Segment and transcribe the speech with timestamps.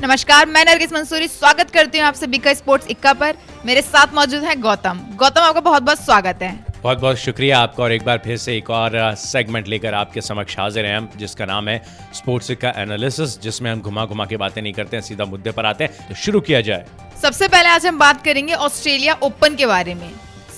[0.00, 4.12] नमस्कार मैं नरगिस मंसूरी स्वागत करती हूँ आप सभी का स्पोर्ट्स इक्का पर। मेरे साथ
[4.14, 8.04] मौजूद है गौतम। गौतम आपका बहुत बहुत स्वागत है। बहुत बहुत शुक्रिया आपका और एक
[8.04, 11.82] बार फिर से एक और सेगमेंट लेकर आपके समक्ष हाजिर हैं हम जिसका नाम है
[12.14, 15.66] स्पोर्ट्स का एनालिसिस जिसमें हम घुमा घुमा के बातें नहीं करते हैं सीधा मुद्दे पर
[15.66, 16.86] आते हैं। तो शुरू किया जाए।
[17.22, 20.10] सबसे पहले आज हम बात करेंगे ऑस्ट्रेलिया ओपन के बारे में।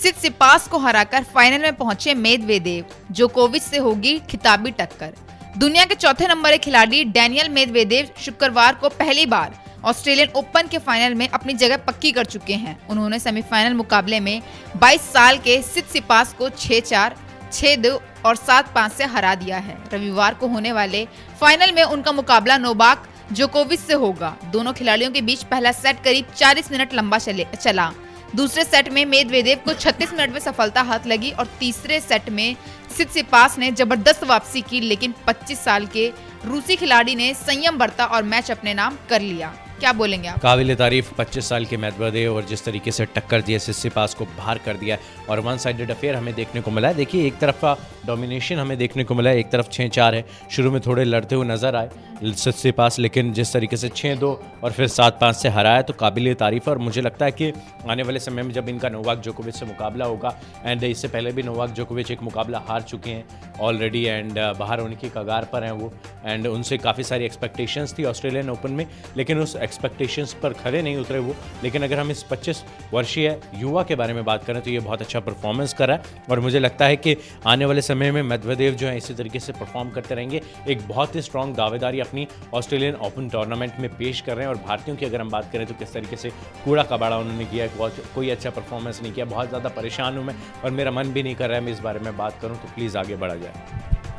[0.03, 5.15] सित सिपास को हराकर फाइनल में पहुँचे मेदवेदेव जो कोविड से होगी खिताबी टक्कर।
[5.59, 10.79] दुनिया के चौथे नंबर के खिलाड़ी डैनियल मेदवेदेव शुक्रवार को पहली बार ऑस्ट्रेलियन ओपन के
[10.79, 14.43] फाइनल में अपनी जगह पक्की कर चुके हैं। उन्होंने सेमीफाइनल मुकाबले में
[14.77, 17.17] 22 साल के सित सिपास को 6-4,
[17.53, 21.07] 6-2 और 7-5 से हरा दिया है। रविवार को होने वाले
[21.41, 26.33] फाइनल में उनका मुकाबला नोबाक जोकोविच से होगा। दोनों खिलाड़ियों के बीच पहला सेट करीब
[26.37, 27.93] 40 मिनट लंबा चले चला।
[28.37, 32.57] दूसरे सेट में मेदवेदेव को 36 मिनट में सफलता हाथ लगी और तीसरे सेट में
[32.99, 36.07] सिपास ने ज़बरदस्त वापसी की, लेकिन 25 साल के
[36.47, 40.39] रूसी खिलाड़ी ने संयम बरता और मैच अपने नाम कर लिया। क्या बोलेंगे आप?
[40.41, 44.59] काबिल तारीफ़ 25 साल के मैदवेदेव और जिस तरीके से टक्कर दिए सिपास को बाहर
[44.59, 44.97] कर दिया
[45.31, 48.77] और वन साइडेड अफेयर हमें देखने को मिला है। देखिए, एक तरफ़ का डोमिनेशन हमें
[48.79, 51.77] देखने को मिला है, एक तरफ़ छः चार है। शुरू में थोड़े लड़ते हुए नज़र
[51.77, 51.91] आए
[52.23, 54.31] सच्चे पास लेकिन जिस तरीके से छः दो
[54.65, 57.53] और फिर सात पाँच से हराया तो काबिल तारीफ़ है। और मुझे लगता है कि
[57.89, 61.43] आने वाले समय में जब इनका नोवाक जोकोविच से मुकाबला होगा एंड इससे पहले भी
[61.43, 65.73] नोवाक जोकोविच एक मुकाबला हार चुके हैं ऑलरेडी एंड बाहर होने की कगार पर हैं
[65.73, 65.93] वो
[66.27, 68.87] एंड उनसे काफ़ी सारी एक्सपेक्टेशंस थी ऑस्ट्रेलियन ओपन में,
[69.17, 73.83] लेकिन उस एक्सपेक्टेशंस पर खड़े नहीं उतरे वो। लेकिन अगर हम इस पच्चीस वर्षीय युवा
[73.83, 76.87] के बारे में बात करें तो ये बहुत अच्छा परफॉर्मेंस कर है। और मुझे लगता
[76.87, 80.41] है कि आने वाले समय में मध्यदेव जो है, इसी तरीके से परफॉर्म करते रहेंगे।
[80.69, 84.61] एक बहुत ही स्ट्रॉन्ग दावेदारी अपनी ऑस्ट्रेलियन ओपन टूर्नामेंट में पेश कर रहे हैं। और
[84.61, 86.31] भारतीयों की अगर हम बात करें तो किस तरीके से
[86.65, 87.67] कूड़ा कबाड़ा उन्होंने किया
[88.15, 91.35] कोई अच्छा परफॉर्मेंस नहीं किया। बहुत ज़्यादा परेशान हूँ मैं और मेरा मन भी नहीं
[91.35, 94.10] कर रहा है मैं इस बारे में बात करूँ तो प्लीज़ आगे बढ़ा जाए।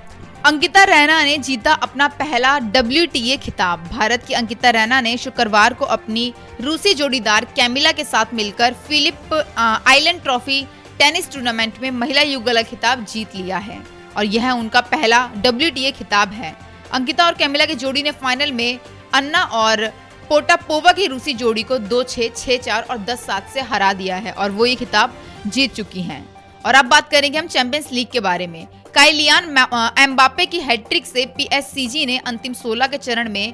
[0.45, 5.86] अंकिता रैना ने जीता अपना पहला डब्ल्यूटीए खिताब। भारत की अंकिता रैना ने शुक्रवार को
[5.86, 10.61] अपनी रूसी जोड़ीदार कैमिला के साथ मिलकर Phillip Island trophy
[11.00, 13.80] tennis tournament में महिला युगल खिताब जीत लिया है
[14.17, 16.55] और यह उनका पहला डब्ल्यूटीए खिताब है।
[16.92, 18.80] अंकिता और कैमिला की जोड़ी ने फाइनल में
[19.14, 19.87] अन्ना और
[20.30, 24.16] पोटापोवा की रूसी जोड़ी को दो छह छह चार और दस, सात से हरा दिया
[24.17, 25.16] है और वो ये खिताब
[25.48, 26.26] जीत चुकी हैं।
[26.66, 28.66] और अब बात करेंगे हम चैंपियंस लीग के बारे में।
[28.96, 29.46] काइलियान
[30.00, 33.54] एम्बापे की हैट्रिक से पीएससीजी ने अंतिम 16 के चरण में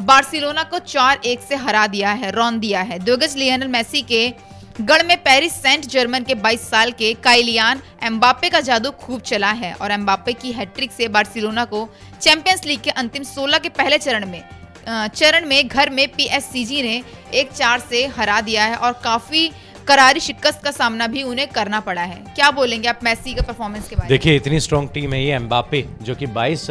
[0.00, 4.32] बार्सिलोना को चार एक से हरा दिया है, रौन दिया है। दोगज लियनल मेसी के
[4.80, 9.50] गढ़ में पेरिस सेंट जर्मन के 22 साल के काइलियान एम्बापे का जादू खूब चला
[9.52, 11.88] है और एम्बापे की हैट्रिक से बार्सिलोना को
[12.20, 14.42] चैंपियंस लीग के अंतिम 16 के पहले चरण में
[14.88, 17.02] चरण में घर में पीएससीजी ने
[17.34, 19.50] एक चार से हरा दिया है और काफ़ी
[19.90, 23.88] करारी शिकस्त का सामना भी उन्हें करना पड़ा है। क्या बोलेंगे आप मैसी के परफॉर्मेंस
[23.88, 24.08] के बारे में?
[24.08, 26.70] देखिए, इतनी स्ट्रॉन्ग टीम है ये एम्बापे जो कि 22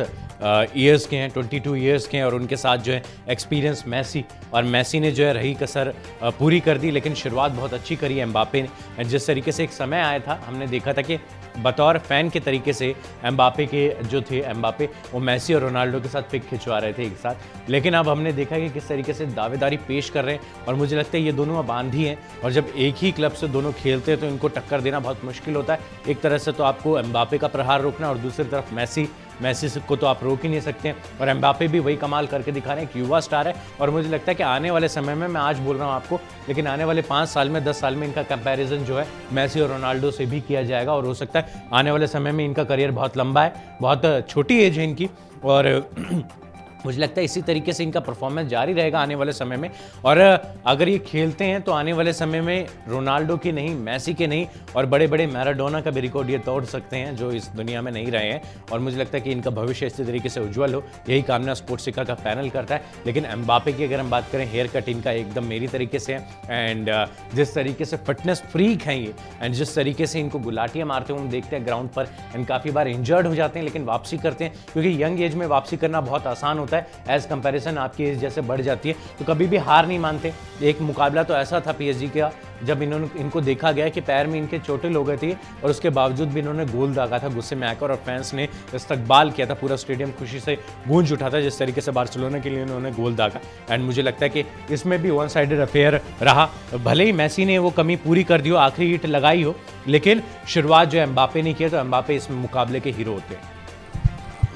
[0.75, 4.63] ईयर्स के हैं 22 ईयर्स के हैं, और उनके साथ जो है एक्सपीरियंस मैसी। और
[4.65, 5.93] मैसी ने जो है रही कसर
[6.39, 10.01] पूरी कर दी, लेकिन शुरुआत बहुत अच्छी करी एम्बापे ने। जिस तरीके से एक समय
[10.01, 11.19] आया था, हमने देखा था कि
[11.59, 12.93] बतौर फ़ैन के तरीके से
[13.25, 17.03] एम्बापे के जो थे, एम्बापे, वो मैसी और रोनाल्डो के साथ पिक खिंचवा रहे थे
[17.03, 20.65] एक साथ। लेकिन अब हमने देखा कि किस तरीके से दावेदारी पेश कर रहे हैं
[20.67, 23.47] और मुझे लगता है ये दोनों अब आंधी हैं और जब एक ही क्लब से
[23.47, 26.63] दोनों खेलते हैं तो इनको टक्कर देना बहुत मुश्किल होता है। एक तरह से तो
[26.63, 29.07] आपको एम्बापे का प्रहार रोकना और दूसरी तरफ़ मैसी
[29.41, 32.73] मैसी को तो आप रोक ही नहीं सकते। और एम्बापे भी वही कमाल करके दिखा
[32.73, 35.27] रहे हैं एक युवा स्टार है। और मुझे लगता है कि आने वाले समय में,
[35.27, 38.07] मैं आज बोल रहा हूँ आपको, लेकिन आने वाले पाँच साल में, दस साल में
[38.07, 41.63] इनका कंपेरिजन जो है मैसी और रोनाल्डो से भी किया जाएगा। और हो सकता है
[41.73, 45.09] आने वाले समय में इनका करियर बहुत लंबा है, बहुत छोटी एज है इनकी।
[45.43, 45.89] और
[46.85, 49.69] मुझे लगता है इसी तरीके से इनका परफॉर्मेंस जारी रहेगा आने वाले समय में।
[50.05, 50.17] और
[50.65, 54.45] अगर ये खेलते हैं तो आने वाले समय में रोनाल्डो की नहीं, मैसी के नहीं,
[54.75, 57.91] और बड़े बड़े मैराडोना का भी रिकॉर्ड ये तोड़ सकते हैं, जो इस दुनिया में
[57.91, 58.41] नहीं रहे हैं।
[58.71, 61.85] और मुझे लगता है कि इनका भविष्य इसी तरीके से उज्जवल हो। यही कामना स्पोर्ट्स
[61.85, 65.11] सिक्का का पैनल करता है। लेकिन एम्बापे की अगर हम बात करें हेयर कट इनका
[65.11, 66.89] एकदम मेरी तरीके से है। एंड
[67.35, 71.21] जिस तरीके से फिटनेस फ्रीक हैं ये एंड जिस तरीके से इनको गुलाटियाँ मारते हुए
[71.21, 74.43] हम देखते हैं ग्राउंड पर एंड काफ़ी बार इंजर्ड हो जाते हैं, लेकिन वापसी करते
[74.43, 78.19] हैं। क्योंकि यंग एज में वापसी करना बहुत आसान होता है एज कंपेरिजन आपकी एज
[78.19, 81.71] जैसे बढ़ जाती है। तो कभी भी हार नहीं मानते। एक मुकाबला तो ऐसा था
[81.71, 82.31] पीएसजी का,
[82.63, 85.31] जब इन्होंने, इनको देखा गया कि पैर में इनके चोटें गए थी
[85.63, 89.31] और उसके बावजूद भी इन्होंने गोल दागा था। गुस्से में आकर और फैंस ने इस्तकबाल
[89.31, 90.57] किया था, पूरा स्टेडियम खुशी से
[90.87, 93.39] गूंज उठा था, जिस तरीके से बार्सिलोना के लिए उन्होंने गोल दागा।
[93.69, 97.57] एंड मुझे लगता है कि इसमें भी वन साइडेड अफेयर रहा। भले ही मैसी ने
[97.57, 99.55] वो कमी पूरी कर दी हो, आखिरी ईट लगाई हो,
[99.87, 103.58] लेकिन शुरुआत जो एम्बापे ने किया तो एम्बापे इस मुकाबले के हीरो होते हैं।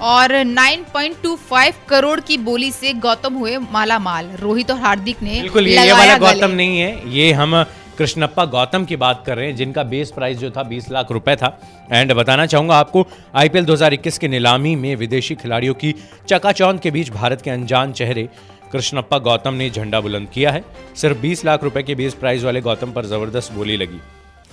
[0.03, 5.67] और 9.25 करोड़ की बोली से गौतम हुए माला माल रोहित और हार्दिक ने बिल्कुल
[5.67, 7.63] ये, ये वाला गौतम नहीं है। ये हम
[7.97, 11.35] कृष्णप्पा गौतम की बात कर रहे हैं जिनका बेस प्राइस जो था 20 लाख रुपए
[11.35, 11.57] था।
[11.91, 13.05] एंड बताना चाहूँगा आपको
[13.35, 15.93] आईपीएल 2021 की नीलामी में विदेशी खिलाड़ियों की
[16.29, 18.27] चकाचौंध के बीच भारत के अनजान चेहरे
[18.71, 20.63] कृष्णप्पा गौतम ने झंडा बुलंद किया है।
[20.95, 24.01] सिर्फ़ 20 लाख रुपए के बेस प्राइज वाले गौतम पर ज़बरदस्त बोली लगी।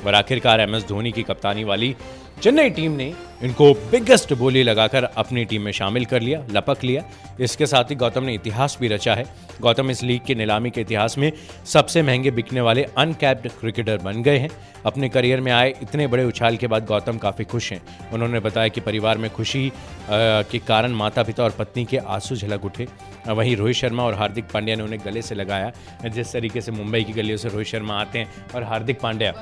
[0.06, 1.94] और आखिरकार एम एस धोनी की कप्तानी वाली
[2.42, 7.02] चेन्नई टीम ने इनको बिगेस्ट बोली लगाकर अपनी टीम में शामिल कर लिया, लपक लिया।
[7.40, 9.24] इसके साथ ही गौतम ने इतिहास भी रचा है।
[9.60, 11.30] गौतम इस लीग के नीलामी के इतिहास में
[11.66, 14.50] सबसे महँगे बिकने वाले अनकैप्ड क्रिकेटर बन गए हैं।
[14.86, 17.80] अपने करियर में आए इतने बड़े उछाल के बाद गौतम काफ़ी खुश हैं।
[18.12, 19.70] उन्होंने बताया कि परिवार में खुशी
[20.10, 22.86] के कारण माता पिता और पत्नी के आँसू झलक उठे।
[23.28, 25.72] वहीं रोहित शर्मा और हार्दिक पांड्या ने उन्हें गले से लगाया,
[26.06, 29.34] जिस तरीके से मुंबई की गलियों से रोहित शर्मा आते हैं और हार्दिक पांड्या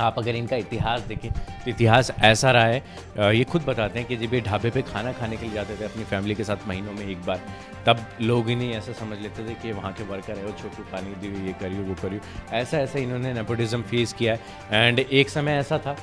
[0.00, 4.16] आप अगर इनका इतिहास देखें तो इतिहास ऐसा रहा है ये खुद बताते हैं कि
[4.16, 6.92] जब ये ढाबे पे खाना खाने के लिए जाते थे अपनी फैमिली के साथ महीनों
[6.92, 7.40] में एक बार,
[7.86, 11.14] तब लोग इन्हें ऐसा समझ लेते थे कि वहाँ के वर्कर है, वो छोटू पानी
[11.20, 12.20] दी ये करियो, वो करियो।
[12.56, 15.96] ऐसा ऐसा इन्होंने नेपोटिज़म फेस किया है। एंड एक समय ऐसा था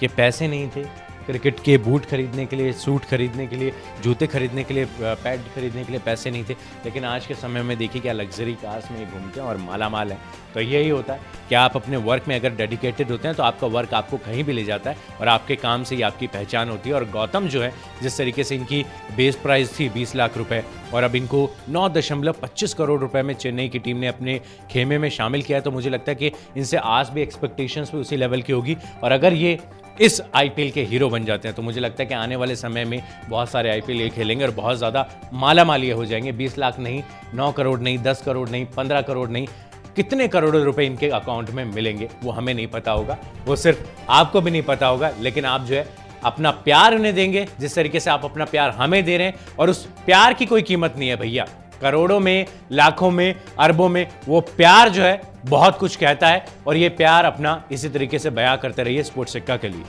[0.00, 0.84] कि पैसे नहीं थे
[1.26, 3.72] क्रिकेट के बूट खरीदने के लिए, सूट खरीदने के लिए,
[4.02, 6.52] जूते खरीदने के लिए पैड खरीदने के लिए पैसे नहीं थे।
[6.84, 10.12] लेकिन आज के समय में देखिए क्या लग्जरी कार्स में घूमते हैं और माला माल
[10.12, 10.18] है।
[10.54, 13.66] तो यही होता है कि आप अपने वर्क में अगर डेडिकेटेड होते हैं तो आपका
[13.68, 16.90] वर्क आपको कहीं भी ले जाता है और आपके काम से ही आपकी पहचान होती
[16.90, 17.72] है। और गौतम जो है,
[18.02, 18.82] जिस तरीके से इनकी
[19.16, 20.62] बेस प्राइस थी बीस लाख रुपये
[20.94, 24.98] और अब इनको नौ दशमलव पच्चीस करोड़ रुपए में चेन्नई की टीम ने अपने खेमे
[24.98, 28.16] में शामिल किया है तो मुझे लगता है कि इनसे आज भी एक्सपेक्टेशंस भी उसी
[28.16, 29.58] लेवल की होगी। और अगर ये
[30.00, 32.84] इस आईपीएल के हीरो बन जाते हैं। तो मुझे लगता है कि आने वाले समय
[32.84, 36.78] में बहुत सारे आईपीएल ये खेलेंगे और बहुत ज़्यादा माला मालिय हो जाएँगे। 20 लाख
[36.78, 37.02] नहीं,
[37.34, 39.46] नौ करोड़ नहीं 10 करोड़ नहीं 15 करोड़ नहीं,
[39.96, 44.40] कितने करोड़ों रुपए इनके अकाउंट में मिलेंगे, वो हमें नहीं पता होगा। वो सिर्फ़ आपको
[44.40, 45.88] भी नहीं पता होगा, लेकिन आप जो है
[46.24, 49.70] अपना प्यार उन्हें देंगे, जिस तरीके से आप अपना प्यार हमें दे रहे हैं, और
[49.70, 51.46] उस प्यार की कोई कीमत नहीं है भैया।
[51.80, 56.76] करोड़ों में, लाखों में, अरबों में वो प्यार जो है बहुत कुछ कहता है और
[56.76, 59.84] ये प्यार अपना इसी तरीके से बयां करते रहिए स्पोर्ट्स सिक्का के लिए।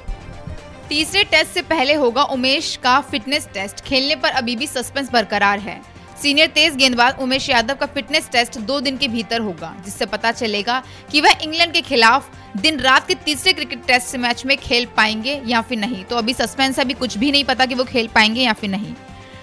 [0.89, 5.59] तीसरे टेस्ट से पहले होगा उमेश का फिटनेस टेस्ट। खेलने पर अभी भी सस्पेंस बरकरार
[5.59, 5.79] है।
[6.21, 10.31] सीनियर तेज गेंदबाज उमेश यादव का फिटनेस टेस्ट दो दिन के भीतर होगा, जिससे पता
[10.31, 10.81] चलेगा
[11.11, 15.41] कि वह इंग्लैंड के खिलाफ दिन रात के तीसरे क्रिकेट टेस्ट मैच में खेल पाएँगे
[15.45, 18.41] या फिर नहीं। तो अभी सस्पेंस अभी कुछ भी नहीं पता कि वो खेल पाएँगे
[18.41, 18.93] या फिर नहीं।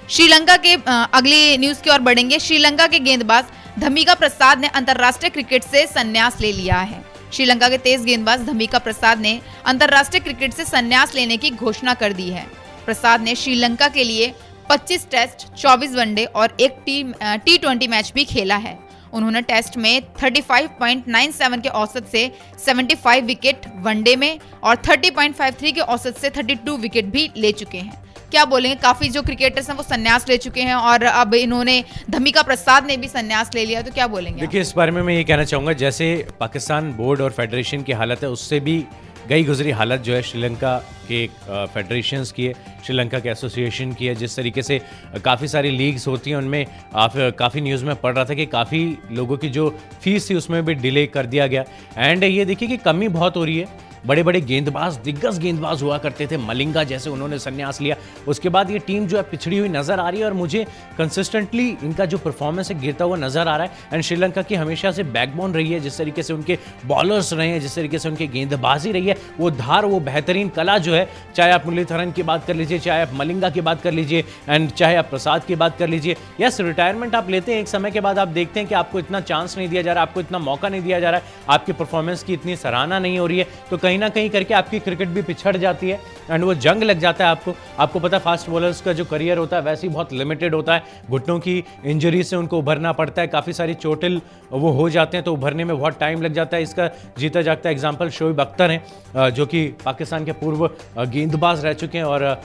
[0.08, 3.44] श्रीलंका के अगली न्यूज़ की ओर बढ़ेंगे। श्रीलंका के गेंदबाज
[3.78, 7.02] धमिका प्रसाद ने अंतरराष्ट्रीय क्रिकेट से संन्यास ले लिया है।
[7.32, 12.12] श्रीलंका के तेज गेंदबाज धमिका प्रसाद ने अंतरराष्ट्रीय क्रिकेट से संन्यास लेने की घोषणा कर
[12.12, 12.46] दी है।
[12.86, 14.32] प्रसाद ने श्रीलंका के लिए
[14.70, 18.78] 25 टेस्ट 24 वनडे और एक टी ट्वेंटी मैच भी खेला है।
[19.12, 22.30] उन्होंने टेस्ट में 35.97 के औसत से
[22.66, 28.02] 75 विकेट वनडे में और 30.53 के औसत से 32 विकेट भी ले चुके हैं।
[28.32, 28.74] क्या बोलेंगे?
[28.82, 32.96] काफ़ी जो क्रिकेटर्स हैं वो संन्यास ले चुके हैं और अब इन्होंने धमिका प्रसाद ने
[32.96, 35.72] भी संन्यास ले लिया तो क्या बोलेंगे देखिए, इस बारे में मैं ये कहना चाहूँगा,
[35.74, 36.06] जैसे
[36.40, 38.84] पाकिस्तान बोर्ड और फेडरेशन की हालत है, उससे भी
[39.28, 40.76] गई गुजरी हालत जो है श्रीलंका
[41.08, 42.54] के फेडरेशंस की है,
[42.86, 44.80] श्रीलंका के एसोसिएशन की है, जिस तरीके से
[45.24, 48.82] काफ़ी सारी लीग्स होती हैं, उनमें आप काफ़ी न्यूज़ में पढ़ रहा था कि काफ़ी
[49.12, 49.68] लोगों की जो
[50.02, 51.64] फ़ीस थी, उसमें भी डिले कर दिया गया।
[51.98, 55.98] एंड ये देखिए कि कमी बहुत हो रही है बड़े बड़े गेंदबाज, दिग्गज गेंदबाज हुआ
[55.98, 57.96] करते थे। मलिंगा जैसे उन्होंने संन्यास लिया।
[58.28, 60.64] उसके बाद ये टीम जो है पिछड़ी हुई नज़र आ रही है और मुझे
[60.98, 64.90] कंसिस्टेंटली इनका जो परफॉर्मेंस है, गिरता हुआ नज़र आ रहा है। एंड श्रीलंका की हमेशा
[64.92, 68.26] से बैकबोन रही है, जिस तरीके से उनके बॉलर्स रहे हैं, जिस तरीके से उनकी
[68.28, 72.46] गेंदबाजी रही है, वो धार, वो बेहतरीन कला जो है, चाहे आप मुरलीधरन की बात
[72.46, 75.78] कर लीजिए, चाहे आप मलिंगा की बात कर लीजिए एंड चाहे आप प्रसाद की बात
[75.78, 78.74] कर लीजिए। यस रिटायरमेंट आप लेते हैं, एक समय के बाद आप देखते हैं कि
[78.74, 81.20] आपको इतना चांस नहीं दिया जा रहा है आपको इतना मौका नहीं दिया जा रहा
[81.20, 84.54] है। आपकी परफॉर्मेंस की इतनी सराहना नहीं हो रही है। तो कहीं ना कहीं करके
[84.54, 88.16] आपकी क्रिकेट भी पिछड़ जाती है एंड वो जंग लग जाता है आपको। आपको पता
[88.16, 91.38] है फास्ट बॉलर्स का जो करियर होता है, वैसे ही बहुत लिमिटेड होता है। घुटनों
[91.40, 94.20] की इंजरी से उनको उभरना पड़ता है, काफ़ी सारी चोटिल
[94.52, 97.70] वो हो जाते हैं तो उभरने में बहुत टाइम लग जाता है। इसका जीता जागता
[97.70, 100.66] एग्ज़ाम्पल शोएब अख्तर हैं जो कि पाकिस्तान के पूर्व
[101.06, 102.40] गेंदबाज रह चुके हैं और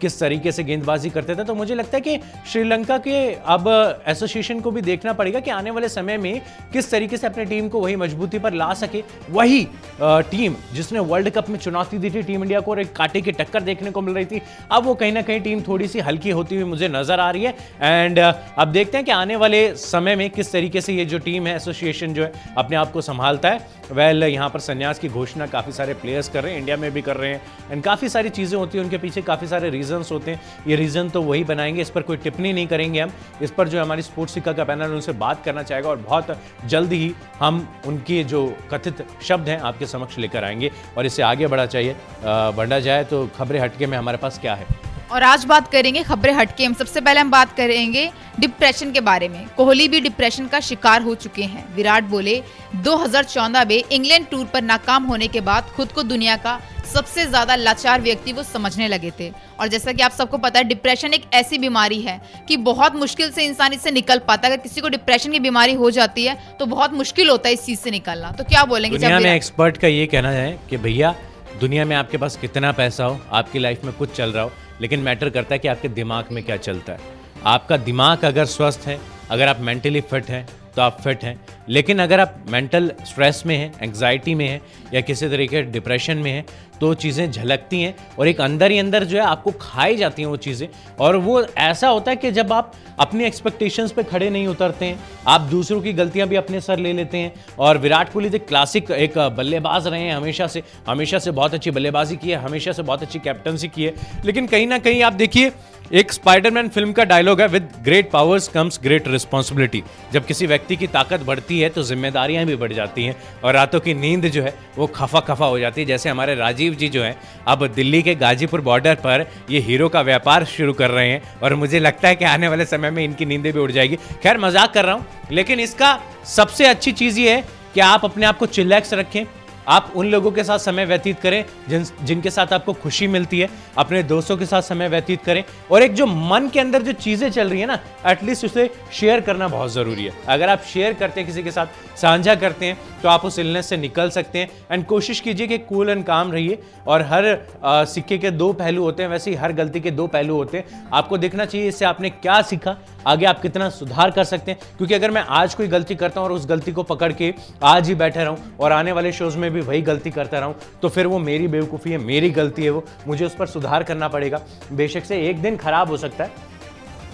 [0.00, 2.18] किस तरीके से गेंदबाजी करते थे। तो मुझे लगता है कि
[2.52, 3.68] श्रीलंका के अब
[4.08, 6.40] एसोसिएशन को भी देखना पड़ेगा कि आने वाले समय में
[6.72, 9.66] किस तरीके से अपनी टीम को वही मजबूती पर ला सके। वही
[10.00, 10.54] टीम
[10.86, 13.62] जिसने वर्ल्ड कप में चुनौती दी थी टीम इंडिया को और एक कांटे की टक्कर
[13.62, 14.40] देखने को मिल रही थी।
[14.72, 17.44] अब वो कहीं ना कहीं टीम थोड़ी सी हल्की होती हुई मुझे नज़र आ रही
[17.44, 21.18] है। एंड अब देखते हैं कि आने वाले समय में किस तरीके से ये जो
[21.18, 24.98] टीम है एसोसिएशन जो है अपने आप को संभालता है। वेल well, यहाँ पर संन्यास
[24.98, 27.82] की घोषणा काफ़ी सारे प्लेयर्स कर रहे हैं इंडिया में भी कर रहे हैं। एंड
[27.82, 31.22] काफ़ी सारी चीज़ें होती हैं उनके पीछे काफ़ी सारे रीजंस होते हैं। ये रीज़न तो
[31.22, 33.12] वही बनाएँगे इस पर कोई टिप्पणी नहीं करेंगे हम।
[33.42, 36.92] इस पर जो हमारी स्पोर्ट्स सिक्का का पैनल उनसे बात करना चाहेगा और बहुत जल्द
[36.92, 41.66] ही हम उनके जो कथित शब्द हैं आपके समक्ष लेकर आएँगे। और इससे आगे बढ़ा
[41.66, 44.66] चाहिए। बढ़ा जाए तो खबरें हटके में हमारे पास क्या है?
[45.12, 49.28] और आज बात करेंगे खबरें हटके में। सबसे पहले हम बात करेंगे डिप्रेशन के बारे
[49.28, 52.42] में। कोहली भी डिप्रेशन का शिकार हो चुके हैं। विराट बोले
[52.76, 57.54] 2014 में इंग्लैंड टूर पर नाकाम होने के बाद खुद को दुनिया का सबसे ज़्यादा
[57.56, 61.24] लाचार व्यक्ति वो समझने लगे थे। और जैसा कि आप सबको पता है डिप्रेशन एक
[61.34, 64.88] ऐसी बीमारी है कि बहुत मुश्किल से इंसान इससे निकल पाता है। अगर किसी को
[64.88, 68.32] डिप्रेशन की बीमारी हो जाती है तो बहुत मुश्किल होता है इस चीज़ से निकलना।
[68.32, 71.14] तो क्या बोलेंगे दुनिया में एक्सपर्ट का ये कहना है कि भैया
[71.60, 75.00] दुनिया में आपके पास कितना पैसा हो आपकी लाइफ में कुछ चल रहा हो लेकिन
[75.00, 77.14] मैटर करता है कि आपके दिमाग में क्या चलता है।
[77.46, 78.98] आपका दिमाग अगर स्वस्थ है
[79.30, 83.56] अगर आप मेंटली फिट हैं तो आप फिट हैं। लेकिन अगर आप मेंटल स्ट्रेस में
[83.56, 84.60] हैं एंग्जाइटी में हैं,
[84.94, 86.44] या किसी तरीके डिप्रेशन में हैं
[86.80, 90.28] तो चीज़ें झलकती हैं और एक अंदर ही अंदर जो है आपको खाई जाती हैं
[90.28, 90.66] वो चीज़ें।
[91.00, 94.98] और वो ऐसा होता है कि जब आप अपनी एक्सपेक्टेशंस पे खड़े नहीं उतरते हैं,
[95.26, 98.90] आप दूसरों की गलतियाँ भी अपने सर ले लेते हैं। और विराट कोहली जो क्लासिक
[98.90, 102.82] एक बल्लेबाज रहे हैं हमेशा से हमेशा से बहुत अच्छी बल्लेबाजी की है, हमेशा से
[102.82, 105.50] बहुत अच्छी कैप्टनसी की है। लेकिन कहीं ना कहीं आप देखिए
[105.92, 110.76] एक स्पाइडरमैन फ़िल्म का डायलॉग है with great powers comes great responsibility जब किसी व्यक्ति
[110.76, 113.14] की ताकत बढ़ती है तो जिम्मेदारियाँ भी बढ़ जाती हैं
[113.44, 116.74] और रातों की नींद जो है, वो खफा खफा हो जाती है। जैसे हमारे राजीव
[116.74, 117.16] जी जो है,
[117.46, 121.54] अब दिल्ली के गाजीपुर बॉर्डर पर ये हीरो का व्यापार शुरू कर रहे हैं और
[121.54, 124.74] मुझे लगता है कि आने वाले समय में इनकी नींदें भी उड़ जाएगी। खैर, मज़ाक
[124.74, 128.46] कर रहा हूँ, लेकिन इसका सबसे अच्छी चीज़ ये है कि आप अपने आप को
[128.48, 129.24] चिल्लैक्स रखें
[129.68, 133.48] आप उन लोगों के साथ समय व्यतीत करें जिन जिनके साथ आपको खुशी मिलती है
[133.78, 137.30] अपने दोस्तों के साथ समय व्यतीत करें। और एक जो मन के अंदर जो चीज़ें
[137.30, 141.20] चल रही है ना एटलीस्ट उसे शेयर करना बहुत ज़रूरी है। अगर आप शेयर करते
[141.20, 144.48] हैं किसी के साथ साझा करते हैं तो आप उस इलनेस से निकल सकते हैं।
[144.70, 147.26] एंड कोशिश कीजिए कि कूल एंड काम रहिए। और हर
[147.64, 150.58] आ, सिक्के के दो पहलू होते हैं वैसे ही हर गलती के दो पहलू होते
[150.58, 154.60] हैं। आपको देखना चाहिए इससे आपने क्या सीखा आगे आप कितना सुधार कर सकते हैं।
[154.76, 157.32] क्योंकि अगर मैं आज कोई गलती करता हूँ और उस गलती को पकड़ के
[157.64, 160.88] आज ही बैठे रहूँ और आने वाले शोज़ में भी वही गलती करता रहूँ तो
[160.88, 164.40] फिर वो मेरी बेवकूफ़ी है, मेरी गलती है वो, मुझे उस पर सुधार करना पड़ेगा।
[164.72, 166.54] बेशक से एक दिन खराब हो सकता है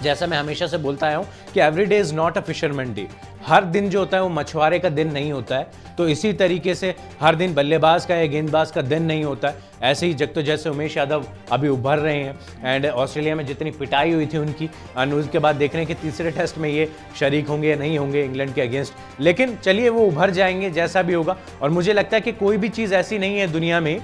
[0.03, 3.07] जैसा मैं हमेशा से बोलता आया हूँ कि every day is not a fisherman day
[3.47, 6.75] हर दिन जो होता है वो मछुआरे का दिन नहीं होता है। तो इसी तरीके
[6.75, 10.33] से हर दिन बल्लेबाज का या गेंदबाज का दिन नहीं होता है। ऐसे ही जग
[10.35, 14.39] तो जैसे उमेश यादव अभी उभर रहे हैं। एंड ऑस्ट्रेलिया में जितनी पिटाई हुई थी
[14.39, 14.65] उनकी
[14.99, 16.89] एंड उसके बाद देख रहे हैं कि तीसरे टेस्ट में ये
[17.21, 21.15] शरीक होंगे या नहीं होंगे इंग्लैंड के अगेंस्ट लेकिन चलिए वो उभर जाएँगे, जैसा भी
[21.15, 23.99] होगा। और मुझे लगता है कि कोई भी चीज़ ऐसी नहीं है दुनिया में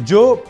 [0.00, 0.44] जो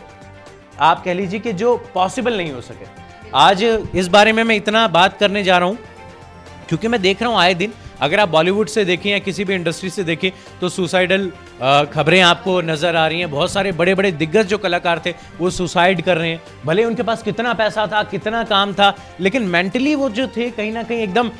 [0.79, 3.00] आप कह लीजिए कि जो पॉसिबल नहीं हो सके।
[3.33, 3.63] आज
[3.95, 5.77] इस बारे में मैं इतना बात करने जा रहा हूँ,
[6.69, 9.53] क्योंकि मैं देख रहा हूँ आए दिन, अगर आप बॉलीवुड से देखें या किसी भी
[9.55, 11.29] इंडस्ट्री से देखें तो सुसाइडल
[11.93, 15.49] खबरें आपको नज़र आ रही हैं। बहुत सारे बड़े बड़े दिग्गज जो कलाकार थे, वो
[15.49, 19.95] सुसाइड कर रहे हैं। भले उनके पास कितना पैसा था, कितना काम था, लेकिन मेंटली
[19.95, 21.31] वो जो थे, कहीं ना कहीं एकदम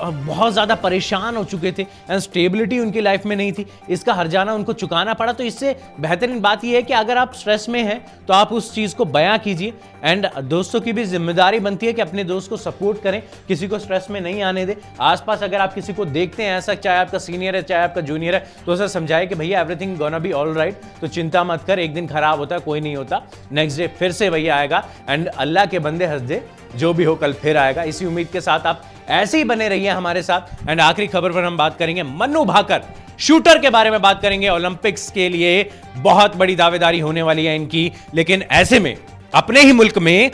[0.00, 4.26] बहुत ज़्यादा परेशान हो चुके थे एंड स्टेबिलिटी उनकी लाइफ में नहीं थी। इसका हर
[4.28, 7.82] जाना उनको चुकाना पड़ा। तो इससे बेहतरीन बात यह है कि अगर आप स्ट्रेस में
[7.82, 9.72] हैं तो आप उस चीज़ को बयां कीजिए
[10.04, 13.78] एंड दोस्तों की भी ज़िम्मेदारी बनती है कि अपने दोस्त को सपोर्ट करें, किसी को
[13.78, 17.18] स्ट्रेस में नहीं आने दें। आसपास अगर आप किसी को देखते हैं, ऐसा चाहे आपका
[17.20, 20.52] सीनियर है, चाहे आपका जूनियर है तो उसे समझाए कि भैया everything gonna be all
[20.54, 23.22] right तो चिंता मत कर, एक दिन खराब होता, कोई नहीं होता।
[23.52, 26.42] नेक्स्ट डे फिर से भैया आएगा एंड अल्लाह के बंदे हंस दे,
[26.76, 29.88] जो भी हो कल फिर आएगा। इसी उम्मीद के साथ आप ऐसे ही बने रहिए
[29.88, 32.82] हमारे साथ। एंड आखिरी खबर पर हम बात करेंगे मन्नू भाकर।
[33.18, 37.56] शूटर के बारे में बात करेंगे। ओलंपिक्स के लिए बहुत बड़ी दावेदारी होने वाली है
[37.56, 38.96] इनकी। लेकिन ऐसे में,
[39.34, 40.30] अपने ही मुल्क में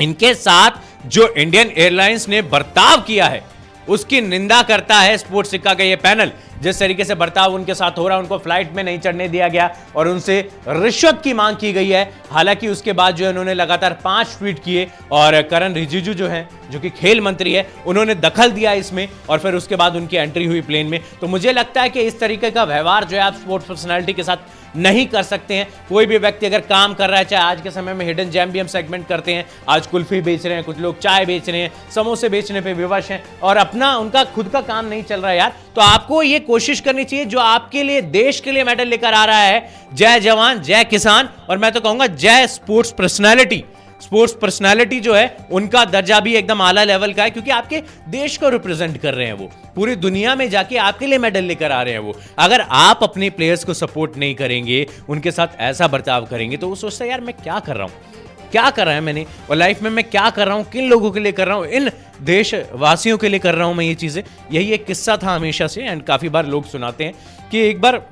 [0.00, 0.70] इनके साथ
[1.06, 3.42] जो इंडियन एयरलाइंस ने बर्ताव किया है,
[3.88, 7.98] उसकी निंदा करता है स्पोर्ट्स सिक्का का यह पैनल। जिस तरीके से बर्ताव उनके साथ
[7.98, 11.56] हो रहा है, उनको फ़्लाइट में नहीं चढ़ने दिया गया और उनसे रिश्वत की मांग
[11.56, 15.74] की गई है। हालाँकि उसके बाद जो है उन्होंने लगातार पाँच ट्वीट किए और करण
[15.74, 19.76] रिजिजू जो है, जो कि खेल मंत्री है, उन्होंने दखल दिया इसमें और फिर उसके
[19.76, 23.04] बाद उनकी एंट्री हुई प्लेन में। तो मुझे लगता है कि इस तरीके का व्यवहार
[23.04, 26.60] जो है आप स्पोर्ट्स पर्सनैलिटी के साथ नहीं कर सकते हैं। कोई भी व्यक्ति अगर
[26.60, 29.34] काम कर रहा है, चाहे आज के समय में हिडन जैम भी हम सेगमेंट करते
[29.34, 32.72] हैं, आज कुल्फी बेच रहे हैं, कुछ लोग चाय बेच रहे हैं, समोसे बेचने पे
[32.72, 36.22] विवश हैं और अपना, उनका खुद का काम नहीं चल रहा है यार। तो आपको
[36.22, 39.88] ये कोशिश करनी चाहिए जो आपके लिए, देश के लिए मेडल लेकर आ रहा है।
[39.94, 43.64] जय जवान, जय किसान और मैं तो कहूँगा जय स्पोर्ट्स पर्सनैलिटी।
[44.00, 48.36] स्पोर्ट्स पर्सनालिटी जो है, उनका दर्जा भी एकदम आला लेवल का है क्योंकि आपके देश
[48.36, 51.82] को रिप्रेजेंट कर रहे हैं वो। पूरी दुनिया में जाके आपके लिए मेडल लेकर आ
[51.82, 56.26] रहे हैं वो। अगर आप अपने प्लेयर्स को सपोर्ट नहीं करेंगे, उनके साथ ऐसा बर्ताव
[56.26, 58.26] करेंगे तो वो सोचता यार, मैं क्या कर रहा हूँ?
[58.50, 59.26] क्या कर है मैंने?
[59.50, 60.64] और लाइफ में मैं क्या कर रहा हूँ?
[60.64, 61.66] किन लोगों के लिए कर रहा हूँ?
[61.66, 61.90] इन
[62.22, 65.82] देशवासियों के लिए कर रहा हूँ मैं ये चीज़ें। यही एक किस्सा था हमेशा से
[65.82, 68.02] एंड काफ़ी बार लोग सुनाते हैं कि एक बार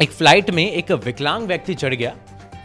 [0.00, 2.14] एक फ़्लाइट में एक विकलांग व्यक्ति चढ़ गया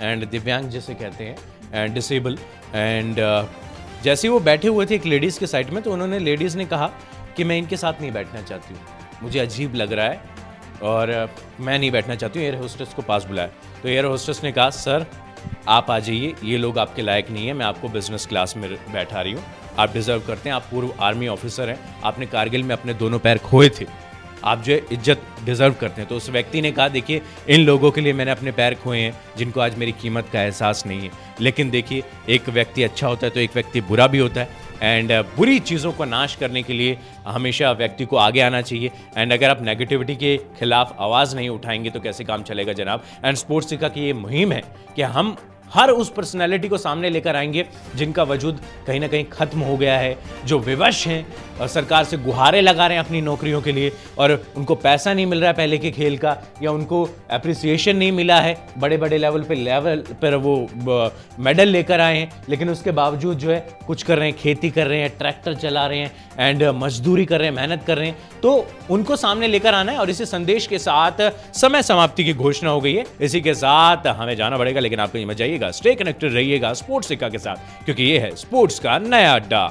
[0.02, 1.38] एंड दिव्यांग जिसे कहते हैं
[1.74, 2.38] एंड डिसेबल
[2.76, 3.16] एंड
[4.04, 6.92] जैसे वो बैठे हुए थे एक लेडीज़ के साइड में तो उन्होंने लेडीज़ ने कहा
[7.38, 8.82] कि मैं इनके साथ नहीं बैठना चाहती हूँ।
[9.24, 10.22] मुझे अजीब लग रहा है
[10.84, 13.48] और uh, मैं नहीं बैठना चाहती हूँ। एयर होस्टेस को पास बुलाया।
[13.84, 15.06] तो एयर होस्टेस ने कहा सर
[15.68, 19.22] आप आ जाइए, ये लोग आपके लायक नहीं है, मैं आपको बिज़नेस क्लास में बैठा
[19.22, 19.44] रही हूँ।
[19.80, 23.38] आप डिजर्व करते हैं, आप पूर्व आर्मी ऑफिसर हैं, आपने कारगिल में अपने दोनों पैर
[23.38, 23.86] खोए थे।
[24.46, 27.92] आप जो है इज़्ज़त डिजर्व करते हैं। तो उस व्यक्ति ने कहा, देखिए, इन लोगों
[27.92, 31.12] के लिए मैंने अपने पैर खोए हैं, जिनको आज मेरी कीमत का एहसास नहीं है।
[31.42, 35.12] लेकिन देखिए, एक व्यक्ति अच्छा होता है तो एक व्यक्ति बुरा भी होता है। एंड
[35.38, 39.50] बुरी चीज़ों को नाश करने के लिए हमेशा व्यक्ति को आगे आना चाहिए। एंड अगर
[39.50, 43.04] आप नेगेटिविटी के खिलाफ आवाज़ नहीं उठाएँगे तो कैसे काम चलेगा जनाब?
[43.26, 44.64] एंड स्पोर्ट्स का की ये मुहिम है
[44.96, 45.36] कि हम
[45.74, 47.66] हर उस पर्सनैलिटी को सामने लेकर आएँगे
[47.96, 51.26] जिनका वजूद कहीं ना कहीं खत्म हो गया है, जो विवश हैं
[51.60, 55.40] सरकार से गुहारे लगा रहे हैं अपनी नौकरियों के लिए और उनको पैसा नहीं मिल
[55.40, 59.44] रहा है पहले के खेल का या उनको अप्रिसिएशन नहीं मिला है। बड़े बड़े लेवल
[59.44, 60.56] पे लेवल पर वो
[61.40, 64.88] मेडल लेकर आए हैं। लेकिन उसके बावजूद जो है, कुछ कर रहे हैं, खेती कर
[64.88, 68.18] रहे हैं ट्रैक्टर चला रहे हैं एंड मजदूरी कर रहे हैं, मेहनत कर रहे हैं।
[68.42, 71.22] तो उनको सामने लेकर आना है और इसी संदेश के साथ
[71.56, 75.26] समय समाप्ति की घोषणा हो गई है। इसी के साथ हमें जाना पड़ेगा, लेकिन आपको
[75.28, 79.34] मज़ा आइएगा स्टे कनेक्टेड रहिएगा स्पोर्ट्स सिक्का के साथ, क्योंकि ये है स्पोर्ट्स का नया
[79.36, 79.68] अड्डा।